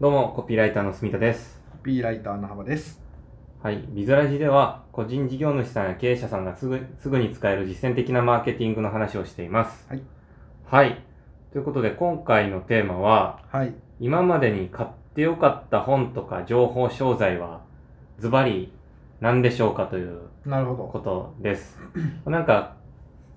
[0.00, 1.62] どうも、コピーライターの住田です。
[1.70, 3.00] コピーライターの幅です。
[3.62, 3.84] はい。
[3.90, 9.86] ビズラジでは、個人事業主さんや経営者さんがすぐ、すぐに使える実践的なマーケティングの話をしています。
[9.88, 10.02] はい。
[10.66, 11.00] はい。
[11.52, 13.72] ということで、今回のテーマは、はい。
[14.00, 17.60] 今までに買ってよかった本とか情報商材は、
[18.18, 18.72] ズバリ
[19.20, 20.88] 何でしょうかというなるほど。
[20.88, 21.78] ことです。
[22.26, 22.74] なんか、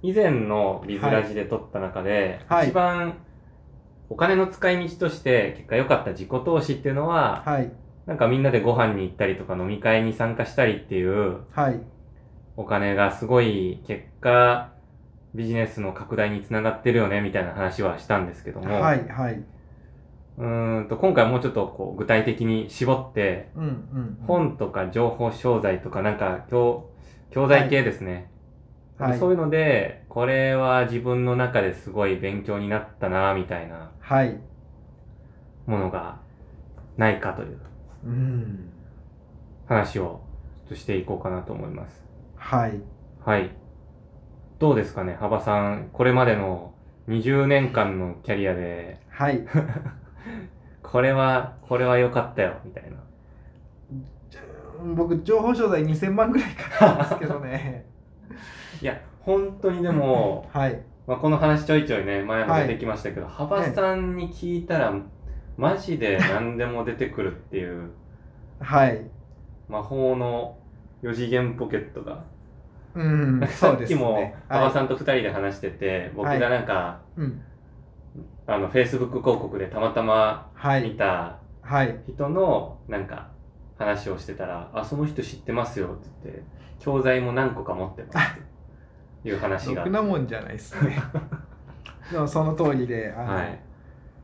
[0.02, 3.14] 以前のビズラジで撮った中で、はい一番
[4.10, 7.72] お金の使い道として結果良かった自己投資っていうのは、はい。
[8.06, 11.80] なんかみんなでご飯に行ったりとか飲み会に参加したりっていうはい。
[12.56, 14.72] お金がすごい結果
[15.36, 19.08] ビジネスの拡大につながってるよねみたいな話はしたんですけども、はい。
[19.08, 19.44] はい。
[20.38, 24.18] うーんと今回はもうちょっとこう具体的に絞ってうんうん。
[24.26, 26.90] 本とか情報商材とかなんか教
[27.30, 28.30] 教材系ですね、
[29.00, 34.40] はいそういうのでこれは自分の中ですごい勉強になったなみたいなはい。
[35.66, 36.20] ものが
[36.98, 37.60] ないかという
[38.06, 38.70] うん。
[39.68, 40.22] 話を
[40.56, 42.04] ちょっとしていこうかなと思います。
[42.38, 42.82] はい。
[43.24, 43.52] はい。
[44.60, 45.90] どうですかね、幅さん。
[45.92, 46.74] これまでの
[47.10, 49.46] 20年間のキャリアで、はい。
[50.82, 52.98] これは、これは良かったよ、みたいな。
[54.96, 57.86] 僕、情報商材2000万ぐらい買ったんですけどね。
[58.82, 60.82] いや、本当にでも、はい。
[61.06, 64.94] まあ、この話ちょいちょいね、前も出てきましたけど、幅さんに聞いたら、
[65.58, 67.92] マジで何でも出てくるっていう、
[68.60, 69.02] はい。
[69.68, 70.58] 魔法の
[71.04, 72.24] 4次元ポケットが。
[72.96, 73.40] うん。
[73.42, 74.86] さそうですっきもね。、幅さん。
[74.86, 77.42] んと2人で話してて、僕がなんか、うん。
[78.46, 80.98] あの、Facebook 広告でたまたま見はい。
[80.98, 82.00] たはい。
[82.08, 83.28] 人のなんか
[83.78, 86.44] 話をしてたら「あその人知ってますよ」って言って
[86.80, 90.98] 教材も何個か持ってますっていう話がろくなもんじゃないですね。
[92.12, 93.60] でもその通りで、あの、はい、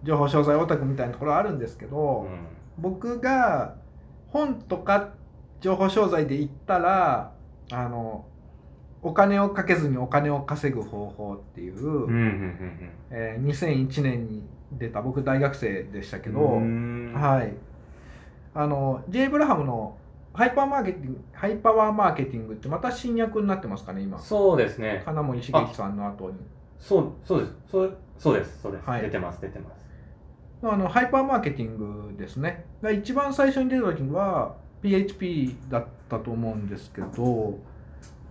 [0.04, 2.28] 情報商材オタクみたいなところあるんですけうど、ん、
[2.78, 3.76] 僕が
[4.30, 5.09] 本とか
[5.59, 7.34] 情報商材で言ったら
[7.72, 8.26] あの
[9.02, 11.75] お金をかけずにお金を稼ぐ方法っていう、
[13.09, 16.62] えー2001年に出た僕大学生でしたけど、
[17.14, 17.53] はい。
[18.56, 19.30] あの J.
[19.30, 19.97] ブラハムの
[20.34, 24.20] ハイパーマーケティングハイパワーマーケティングってまた新訳になってますかね今。
[24.20, 25.04] そうですね。
[25.06, 26.38] 金森茂樹さんの後に。
[26.80, 27.54] そうそうです。
[27.70, 29.02] そうそうですそうです、はい。
[29.02, 29.86] 出てます出てます。
[30.64, 32.66] あのハイパーマーケティングですね。
[32.82, 37.60] が一番最初に出た時は PHP だったと思うんですけど、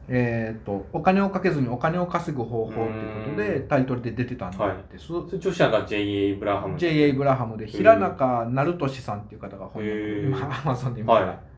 [0.08, 4.56] えー、とお金をかけずにお金を稼ぐ方法ということでうタイトルで出てたんで
[4.98, 6.34] す、それ著者が J.A.
[6.34, 6.76] ブラハム。
[6.78, 7.12] J.A.
[7.12, 10.28] ブラハムで平中成俊さんっていう方が本へー。
[10.28, 11.51] 今 Amazon で今、は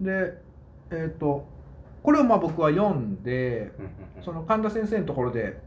[0.00, 0.34] で
[0.90, 1.46] えっ、と
[2.02, 3.72] これをまあ僕は読んで
[4.24, 5.60] その神田先生のところで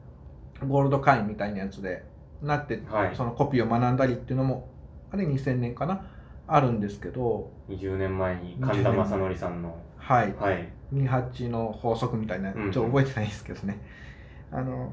[0.67, 2.03] ゴールド会員みたいなやつで
[2.41, 3.15] なってはい。
[3.15, 4.69] そのコピーを学んだりっていうのも
[5.11, 6.05] あれ2000年かな？
[6.47, 10.33] あるんですけど20年前に神田正則さんのはい。
[10.35, 10.67] はい。
[10.93, 12.65] 28の法則みたいなちうん。
[12.67, 13.79] ょっと覚えてないですけどね、
[14.51, 14.91] あの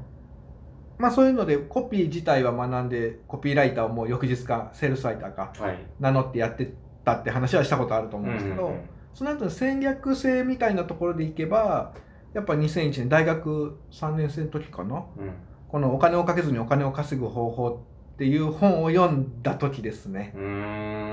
[0.97, 5.77] まあそういうのでコピー自体は学んでコピーライターをもう翌日かセールスライターかはい。
[5.99, 6.71] 名乗ってやって
[7.03, 8.81] たって話はしたことあると思うんですけど、うんうんうん
[9.13, 11.93] その後の戦略性みたいなところでいけば
[12.33, 15.31] やっぱ2001年大学3年生の時かなうん
[15.67, 17.67] このお金をかけずにお金を稼ぐ方法
[18.13, 20.31] っていう本を読んだ時ですね。
[20.33, 20.39] こ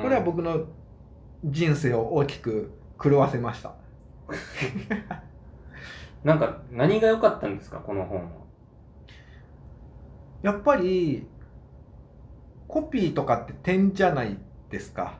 [0.08, 0.64] れは僕の
[1.44, 3.74] 人生を大きく狂わせました。
[6.24, 7.80] なんか何が良かったんですか？
[7.80, 8.30] この本は
[10.42, 11.26] やっぱり
[12.66, 14.38] コピーとかって点じゃない
[14.70, 15.18] ですか。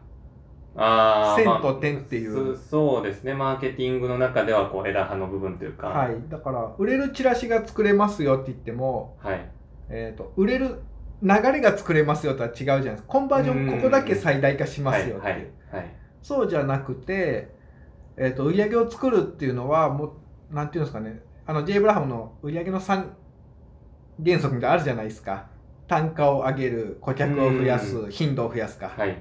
[0.77, 2.57] あー線と点っていう。
[2.57, 3.35] そそうですね。
[3.35, 5.89] マーケティングの中ではこう枝葉の部分というか。
[5.89, 6.17] はい。
[6.29, 9.51] だから売れるチラシが作れますよって言っても、はい。
[9.89, 10.83] えー、と売れる
[11.23, 13.09] 流れが作れますよとは違うじゃないですか。
[13.09, 15.21] コンバージョンここだけ最大化しますよっていう。
[15.21, 15.33] はい
[15.73, 17.55] はいそうじゃなくて、
[18.17, 20.17] えー、と売り上げを作るっていうのはも
[20.51, 21.23] うなんていうんですかね。
[21.47, 21.79] あの J.
[21.79, 23.07] ブラハムの売り上げの3
[24.25, 25.47] 原則みたいなのあるじゃないですか。
[25.87, 29.17] 単価を上げる顧客を増やすう頻度を増やすか、はい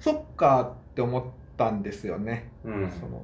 [0.00, 1.24] そっかって思っ
[1.56, 2.50] たんですよね。
[2.64, 2.90] うん。
[2.90, 3.22] その。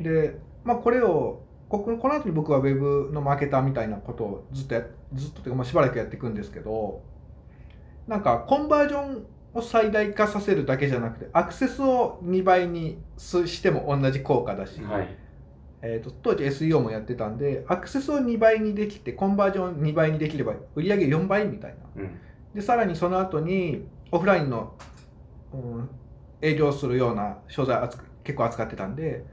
[0.00, 4.82] でまあこれをこここの後に僕はウェブのマーケターみたいなことをずっとや
[5.14, 7.02] ずっとというかまあしばらくやっていくんですけど
[8.08, 15.08] なんかコンバージョンを最大化させるだけじゃなくてアクセスを2倍にすしても同じ効果だし、はい。
[15.82, 22.02] えー、と当時 SEO もやってたんでアクセスを2倍にできてコンバージョン2倍にできれば売上4倍みたいな。
[22.02, 22.20] うん。
[22.54, 24.99] でさらにその後にオフラインの、うん、
[26.40, 29.24] 営業するような商材扱結構扱ってたんで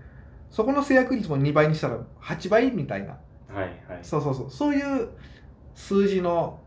[0.50, 3.18] そこの制約率も2倍にしたら8倍みたいな。
[3.50, 4.00] はいはい。
[4.02, 4.50] そうそうそう。
[4.50, 5.10] そういう
[5.76, 6.60] 数字の、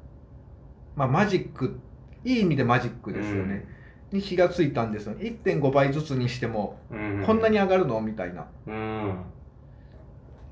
[0.96, 1.80] まあ、マジック
[2.24, 3.66] いい意味でマジックですよね、
[4.12, 5.14] に気がついたんですよ。
[5.14, 8.00] 1.5倍ずつにしてもうんこんなに上がるの？
[8.00, 8.46] みたいな。
[8.66, 9.14] うん。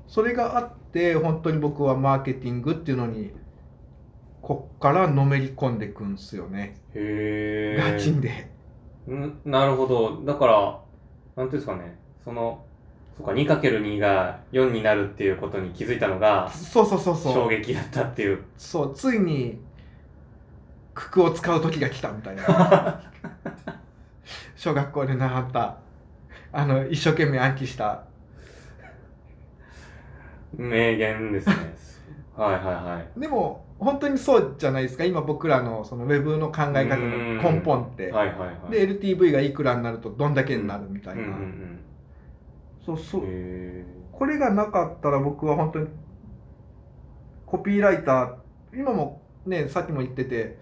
[0.07, 3.31] それがあって本当に僕はマーケティングっていうのに
[4.41, 6.81] こっからのめり込んでいくんですよね。
[6.95, 8.49] へえガチンで
[9.07, 10.21] んなるほど。
[10.25, 10.79] だから
[11.35, 11.97] なんていうんですかね。
[12.23, 12.63] その
[13.17, 17.33] そうか 2×2 が4になるっていうことに気づいたのがそうそうそうそう。
[17.33, 18.43] 衝撃だったっていう。
[18.57, 19.59] そうついに
[20.95, 23.01] 九九を使う時が来たみたいな。
[24.55, 25.77] 小学校で習った
[26.51, 28.03] あの一生懸命暗記した。
[30.53, 31.55] 名言ですね。
[32.35, 33.19] はいはいはい。
[33.19, 35.05] でも本当にそうじゃないですか。
[35.05, 38.11] 今僕らのそのウェブの考え方の根本って。
[38.11, 38.71] はいはいはい。
[38.71, 41.79] で LTV がいくらになるとどんだけになるみたいな、うんうん
[42.85, 43.21] そうそう。
[43.21, 45.87] うんへこれがなかったら僕は本当に
[47.45, 48.35] コピーライター
[48.73, 50.59] 今もねさっきも言ってて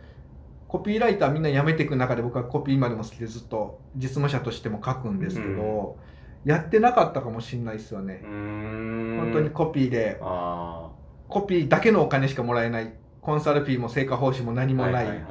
[0.68, 5.98] コピーライターみんな辞めていく中で僕はコピー今でも好きでずっと実務者としても書くんですけど、
[6.46, 8.20] やってなかったかもしれないですよね。
[8.22, 10.20] 本当にコピーで。
[10.22, 10.92] あ
[11.28, 12.94] コピーだけのお金しかもらえない
[13.28, 15.24] コンサルフィーも成果報酬も何あもない、はいはいはい。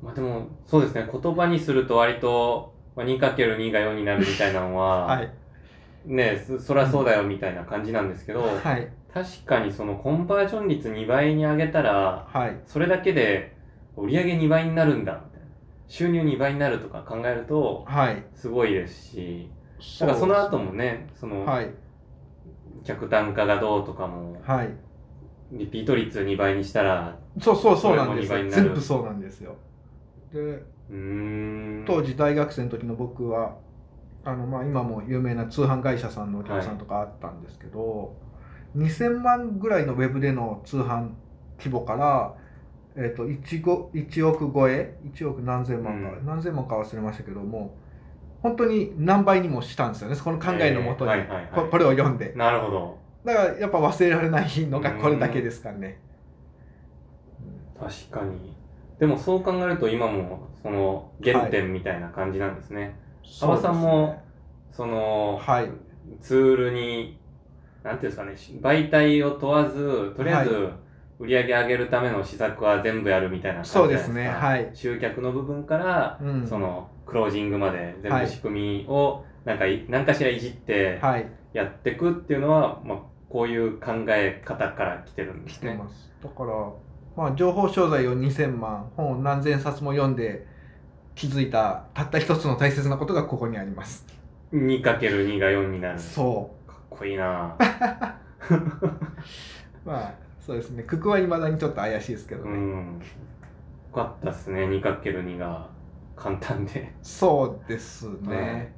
[0.00, 1.04] まあでもそうですね。
[1.10, 5.28] 言葉にすると割とまあ 2×2 が4になるみたいなのは、 はい。
[6.04, 8.88] ねそそりゃそうだよみたいな感じなんですけど、はい。
[9.12, 12.56] 確かにそのコンバージョン率2倍に上げたらはい。
[12.66, 13.56] それだけで
[13.96, 15.22] 売上2倍になるんだ
[15.88, 18.22] 収入2倍になるとか考えるとはい。
[18.32, 19.50] すごいですし
[19.98, 21.68] だからその後もねそのはい。
[22.84, 24.83] 客単価がどうとかもはい
[25.56, 28.50] リピート率2倍にしたらそうそうそうなんですよ。
[28.50, 29.56] 全部そうなんですよ。
[30.32, 30.62] で
[31.86, 33.56] 当時大学生の時の僕は
[34.24, 38.16] あの、まあ、今も有名な通販会社さんのお客さんとかあったんですけど、
[38.76, 41.10] 2000万ぐらいのウェブでの通販
[41.58, 42.34] 規模から、
[42.96, 46.26] えー、と 1, ご1億超え？1億何千万か、うん。
[46.26, 47.76] 何千万か忘れましたけども
[48.40, 50.16] 本当に何倍にもしたんですよね。
[50.16, 51.48] この考えのもとに、えーはいはいはい。
[51.54, 52.32] ここれを読んで。
[52.36, 55.98] なるほどだからやっぱ忘れられないのがこれだけですからね、
[57.78, 58.54] 確かに。
[58.98, 62.98] でもそう考えると今もその原点みたいな感じなんですね、
[63.42, 64.22] 馬場さんも
[64.72, 65.70] その、はい。
[66.20, 67.18] ツールに
[67.82, 70.68] なんていうんですかねし媒体を問わずとりあえず
[71.18, 74.28] 売り上げ上げるための施策は全部やるみたいな感じそうですね。
[74.28, 74.70] はい。
[74.74, 76.46] 集客の部分から、うん。
[76.46, 81.26] そのクロージングまで全はい部仕組みをなんかい何かしらいじってはい。
[81.52, 82.98] やっていくっていうのは、まあ、
[83.34, 85.72] こういう考え方から来てるんで来すね。
[85.72, 86.12] てます。
[86.22, 86.52] だから
[87.16, 90.46] まあ情報商材を2000万本を何千冊も読んで
[91.16, 94.06] 気づいたたった一つの大切なことがここにあります。
[94.52, 95.98] 2×2 が4になる。
[95.98, 97.56] そかっこいいな。
[97.58, 98.54] う
[99.84, 100.84] まあそうですね。
[100.88, 102.98] 九九はいまだにちょっと怪しいですけどうね、ん。
[103.00, 103.00] よ
[103.92, 105.68] かったっすね、2×2 が
[106.14, 106.94] 簡単で。
[107.02, 108.72] そうですね、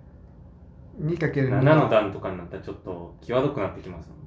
[0.98, 4.25] 2×2 7の段とかになったらちょっと際どくなってきますもん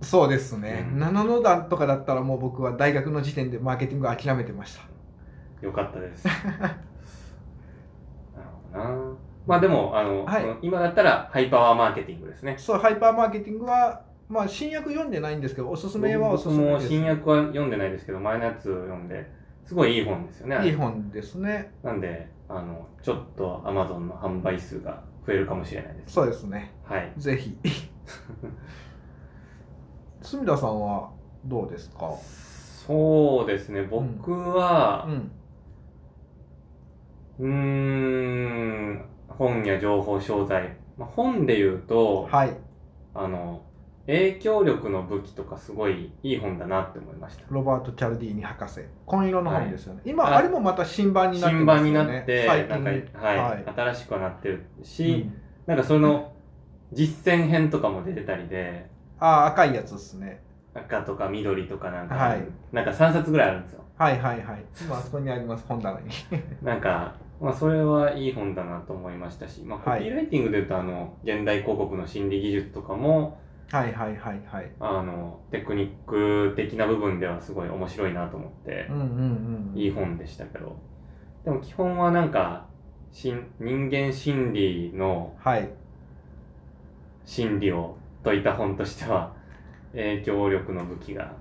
[0.00, 4.82] そうですね、うん7の段とかだったらもう僕は大学の時点でマーケティング諦めてました
[5.60, 6.24] よかったです。
[6.28, 6.74] なる
[8.72, 9.16] ほどな。
[9.46, 12.54] まあでも、あの、はい今だったらハイパワーマーケティングですね。
[12.58, 19.28] そうハイパーマーケティングはまあ新訳読んでないんですけどおすすめはおすすめです新訳は読んでないですけど、前のやつを読んで、
[19.64, 20.66] すごいいい本ですよね。
[20.66, 26.14] いい本ですねなんで、あの、ちょっと Amazon の販売数が増えるかもしれないです。
[26.14, 27.12] そうですねはい。
[27.16, 27.58] ぜひ
[30.30, 31.10] 住田さんは
[31.46, 32.12] どうですか？
[32.86, 35.08] そうですね、僕は
[37.38, 38.92] う、ん。
[38.94, 40.76] ん、本や情報商材。
[40.98, 42.54] まあ、本で言うと、はい。
[43.14, 43.62] あの、
[44.06, 47.44] 影響力の武器とかすごいいい本だなって思いました。
[47.48, 48.80] ロバート・チャルディーニ博士。
[49.06, 52.10] 紺色の本ですよね、今ああれもまた新版になって新版ますよね。
[52.10, 53.64] になって、最なんか、近はい、はい。
[53.74, 55.32] 新しくはなってるうし、ん。
[55.64, 56.32] なんかその、
[56.92, 58.90] 実践編とかも出てたりで、
[59.20, 60.40] ああ赤いやつですね。
[60.74, 62.42] 赤とか緑とかなんか、はい。
[62.72, 63.84] なんか3冊ぐらいあるんですよ。
[63.96, 64.64] はいはいはい。
[64.80, 66.08] 今あそこにあります本棚に。
[66.62, 70.02] なんか、まあ、それはいい本だなと思いましたし、まあ、コはい。
[70.04, 74.70] ピーライティングで言うと、あの、現代広告の心理技術とかも、はいはいはいはい。
[74.80, 79.04] あの、テクニック的な部分ではすごい面白いなと思ってうん、うんう
[79.74, 79.78] ん。
[79.78, 80.76] いい本でしたけど、
[81.44, 82.66] でも基本はなんか、
[83.10, 85.68] しん人間心理のはい。
[87.24, 89.32] 心理を解いた本としては、
[89.92, 91.32] 影響力の武器が、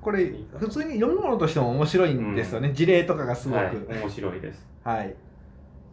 [0.00, 3.58] これ普通に読み物としても面白いんですよね、事例とかがすごく。
[3.58, 4.66] はい、面白いです。
[4.84, 5.14] はい。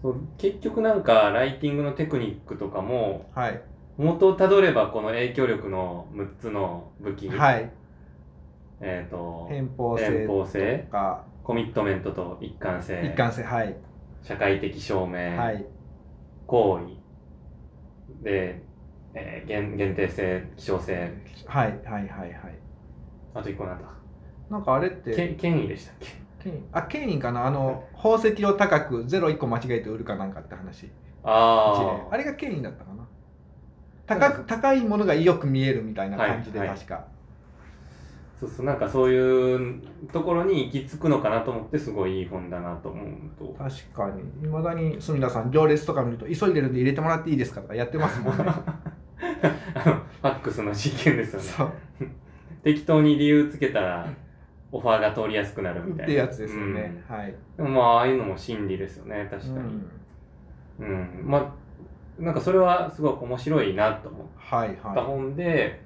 [0.01, 3.61] そう結局なんか、ライティングのテクニックとかも、はい。
[3.97, 7.71] 元をたどればこの影響力の6つの武器、はい。
[8.79, 10.77] えっ、と偏方性偏方性。
[10.85, 13.01] とかコミットメントと一貫性。
[13.03, 13.75] 一貫性はい。
[14.21, 15.65] 社会的証明、はい。
[16.45, 16.79] 行
[18.19, 18.23] 為。
[18.23, 18.61] で、
[19.19, 21.11] えー限限定性希少性。
[21.45, 22.31] はいはいはいはい。
[23.33, 23.85] あと一個なんだ。
[24.49, 26.07] なんかあれってけ権威でしたっけ？
[26.49, 26.63] 権威？
[26.71, 27.45] あ権威かな？
[27.45, 30.83] あの宝石を高く01個間違えて売るかなんかって話。
[30.83, 30.91] 一例。
[31.23, 33.05] ああれが権威だったかな？
[34.05, 36.67] 高く高いものがよく見えるみたいな感じではい。
[36.69, 37.05] はい確か、
[38.39, 39.81] そうそうなんかそういう
[40.13, 43.07] ところに行き着くのかなと思ってすごいいい本だなと思う
[43.37, 43.53] と。
[43.57, 44.21] 確かに。
[44.45, 48.45] いまだに住田さん行列とか見ると急いでるんで入れてもらっていいですかとかやってますもんね
[49.73, 51.45] あのファックスの実験ですよね。
[51.47, 51.71] そう。
[52.63, 54.07] 適当に理由つけたら
[54.71, 56.03] オファーが通りやすくなるみたいな。
[56.05, 57.29] ってやつですよね、はい。
[57.29, 59.55] うんでもまあああいうのも真理ですよね確かに。
[60.79, 61.19] うん。
[61.19, 65.81] うん、まあなんかそれはすごく面白いなと思っはいたは本で、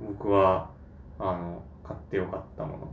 [0.00, 0.70] 僕は
[1.18, 2.88] あの買ってよかったもの。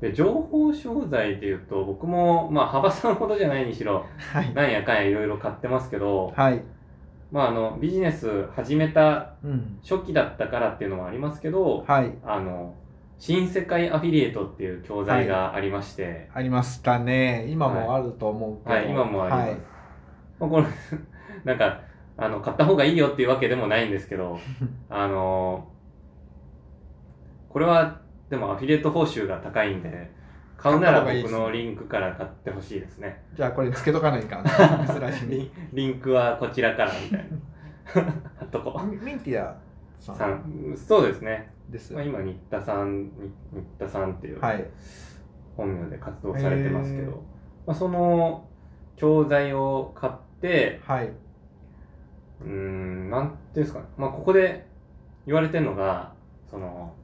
[0.00, 4.54] で情報商材でいうと僕もまあ幅さんほどじゃないにしろいはい。
[4.54, 6.62] なんやかんやいろいろ買ってますけど、はい
[7.34, 9.80] まああのビジネス始めたうん。
[9.82, 12.12] 初期だったからっていうのもありますけど、はい。
[12.24, 12.76] あの
[13.18, 17.46] 新世界アフィリエイトっていう教材がありまして、ありましたね。
[17.48, 18.74] 今もあると思うけど。
[18.76, 19.48] はい、今もあります。
[19.48, 19.58] はい。
[20.38, 20.64] まあこれ、
[21.44, 21.80] なんか、
[22.16, 24.38] あの、買った方がいいよっていうわけでもないんですけど、
[24.88, 25.66] あの、
[27.48, 28.00] これは、
[28.30, 30.12] でもアフィリエイト報酬が高いんで、
[30.56, 33.22] 買うなら僕のリンクから買ってほしいですね。
[33.34, 37.26] じゃあこれつけとかないかな珍しいリン リンクはこちらからみたい
[38.04, 38.12] な。
[38.36, 39.56] 貼っとこミミンティアう。
[39.98, 41.50] ささんんそうですね。
[41.68, 43.10] ですまあ、今、新田さん、に
[43.52, 44.64] 新田さんっていうはい
[45.56, 47.22] 本名で活動されてますけど、
[47.66, 48.46] まあ、その
[48.96, 53.86] 教材を買って、はい、うーん、なんていうんですかね。
[53.96, 54.66] まあ、ここで
[55.26, 56.12] 言われてるのが、
[56.50, 56.94] その、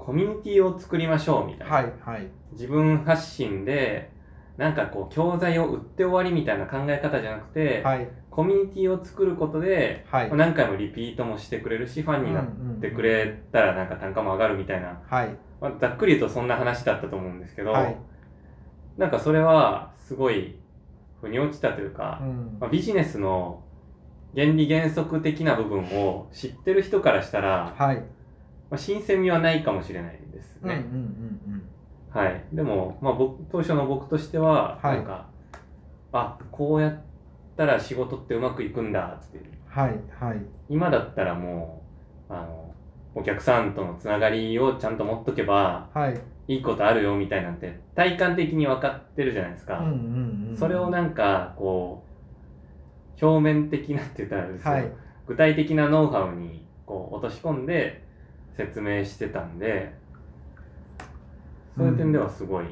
[0.00, 1.74] コミュニティを作りましょうみたいな。
[1.74, 2.28] はいはい。
[2.52, 4.10] 自分発信で、
[4.56, 8.08] なんかこう、教材を売って終わりみたいな考え方じゃなくて、はい。
[8.30, 10.28] コミュニティを作ることで、はい。
[10.28, 12.46] まあ何回もリピートもしてくれるし、ファンになっ
[12.80, 15.36] てくれたらなんか単価も上がるみたいな、はい。
[15.60, 17.96] まあ、ざっくり言うとそんな話だったと思うんですけど、はい。
[18.96, 20.58] なんかそれはすごい
[21.20, 22.56] 腑に落ちたというか、うん。
[22.58, 23.62] まあ、ビジネスの
[24.34, 28.02] 原理原則的な部分を知ってる人からしたら、はい
[28.70, 30.84] まあ、新鮮味はないかもしれないですうんうんね。
[30.92, 31.62] うん
[32.10, 32.44] はい。
[32.52, 35.26] でも、まあ、僕、当初の僕としては、はいなんか、
[36.12, 37.00] あ、こうやっ
[37.56, 39.44] たら仕事ってうまくいくんだっていう。
[39.68, 41.84] はいはい今だったらも
[42.28, 42.74] う、あの、
[43.14, 49.78] お客さんとのつながりをちゃんと持っとけば、はいいいことあるよみたいなんて、体感的に分かってるじゃないですか。
[49.78, 52.02] うんうんうんそれをなんか、こ
[53.22, 54.92] う、表面的なって言ったらですけど、はい
[55.26, 58.02] 具体的なノウハウにこう落とし込んで
[58.56, 59.92] 説明してたんで、
[61.76, 62.66] そういう点ではすごい、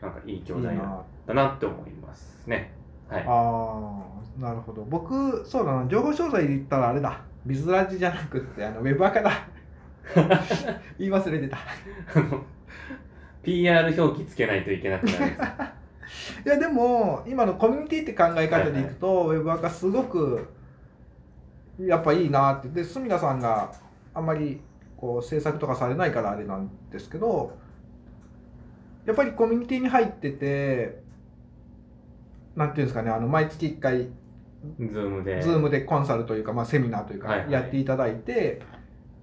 [0.00, 2.72] なんかいい教材だなったなって思いますね。
[3.08, 3.24] はい。
[3.26, 4.02] あ
[4.38, 4.84] あなるほど。
[4.84, 5.86] 僕そうだな。
[5.88, 7.20] 情報商材で言ったらあれだ。
[7.44, 9.46] ビズラジじゃなくってあのウェブアカだ。
[10.98, 11.58] 言い忘れてた。
[12.14, 12.42] あの
[13.42, 15.32] PR 表記つけないといけなくなる
[16.46, 20.48] いやでも今のコミュニティって考え方でいくと、ウェブアカすごく
[21.78, 22.68] やっぱいいなって。
[22.68, 23.72] で住田さんが
[24.14, 24.60] あんまり
[24.96, 27.56] こう制作とかされないからあれなんですけど
[29.04, 31.02] やっぱりコミュニティに入ってて
[32.54, 34.08] なんていうんですかねあの毎月1回
[34.78, 35.42] Zoom で。
[35.42, 37.52] Zoomでコンサルというか、まあ、セミナーというかはいはい。
[37.52, 38.62] やっていただいて、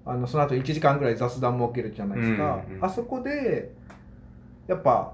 [0.06, 3.72] あのその後1時間ぐらい雑談設けるじゃないですか、うんうんあそこで
[4.68, 5.14] やっぱ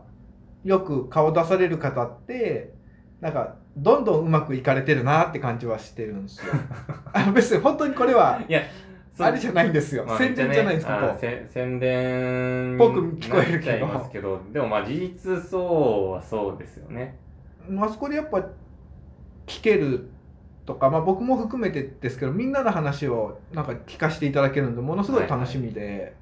[0.64, 2.74] よく顔出される方って
[3.22, 6.54] なんかどんどんうまくいかれてるなって感じはしてるんですよ。
[7.34, 8.62] 別に本当にこれはいや、
[9.18, 13.88] あれじゃないんですよ、まあ宣伝じゃないんですここめっちゃねあせ宣伝ぽく聞こえるけど。
[13.88, 17.18] ますけど、でもまあ事実そうはそうですよね。
[17.80, 18.40] あそこでやっぱ
[19.48, 20.10] 聞ける
[20.66, 26.16] とか、まあ、僕も含めてですけどみんなの話をなんか聞かせていただけるのでものすごい楽しみで、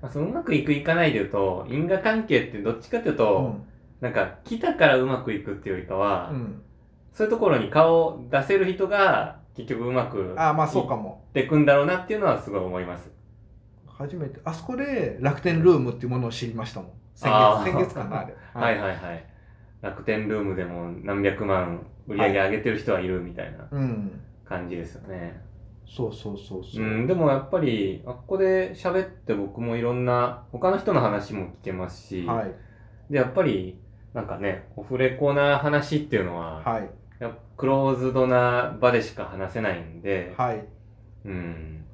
[0.00, 3.56] まあ、そのうまくいくいかないで言うと、因果関係ってどっちかっていうと、
[4.00, 6.36] なんか来たからうまくいくっていうよりかは、うん。
[6.36, 6.62] うん
[7.12, 11.24] そういうところに顔を出せる人が結局うまくああまあそうかも。
[11.34, 13.10] いってくんだろうなっていうのはすごい思います。
[13.86, 14.40] 初めて。
[14.44, 16.90] あそこで楽天ルームっていうものを知りましたもん。
[17.14, 18.34] 先月先月かなあれ。
[18.54, 18.78] はい。
[18.78, 19.24] はいはい。
[19.82, 24.20] 楽天ルームでも何百万売り上げ上げてる人はいるみたいなうん。
[24.44, 25.42] 感じですよね。
[25.86, 26.84] そうそうそうそう。
[26.84, 32.54] う、ん、でもやっぱり、あっこで喋って僕もいろんな、他の人の話も聞けますし、はい。
[33.10, 33.80] で、やっぱり、
[34.14, 36.88] なんかね、オフレコな話っていうのは、はい
[37.56, 40.64] クローズドな場でしか話せないんで、はい
[41.26, 41.84] うん、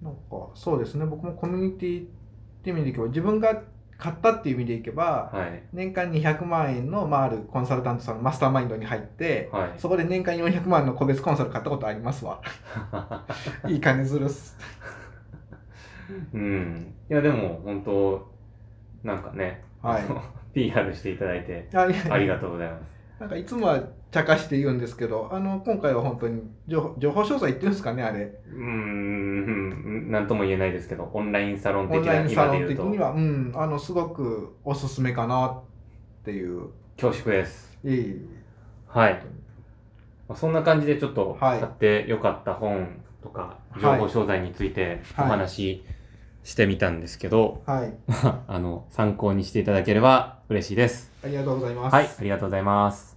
[0.00, 2.06] なんかそうですね僕もコミュニティっ
[2.62, 3.62] て意味でいけば自分が
[3.98, 5.62] 買ったっていう意味でいけば、はい。
[5.72, 9.72] 年間200万円の、まあ、あるコンサルタントさんのマスターマインドに入って、はい。
[9.78, 12.42] そこで年間400万の個別コンサル買ったことありますわ。
[13.68, 14.58] いい金ずるっす。
[16.34, 16.94] うん。
[17.10, 18.30] いや、でも、本当
[19.02, 20.02] なんかね、はい
[20.52, 21.86] PR していただいて、あ
[22.18, 22.95] りがとうございます。
[23.18, 28.24] なんかいつもは茶化して言うんですけど、あの、今回は本当に情報情報詳細言ってるんですかね、あれ。
[28.24, 35.62] うーん、なんとも言えないですけど、オンラインサロンオ的なンラインサロン的に、は、うん、あの、すごくおすすめかなっ
[36.24, 36.68] ていう。
[37.00, 37.78] 恐縮です。
[37.84, 38.28] いい。
[38.86, 39.22] はい。
[40.28, 45.84] まあそんな感じでちょっとはい買ってよかった本とか、情報商材についておはい話し
[46.46, 47.92] してみたんですけど、はい。
[48.46, 51.10] あの、参考にしていただければ嬉しいです。
[51.24, 51.92] ありがとうございます。
[51.92, 53.15] はい、ありがとうございます。